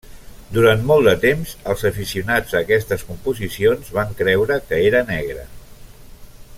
[0.53, 5.45] Durant molt de temps els aficionats a aquestes composicions van creure que era negre.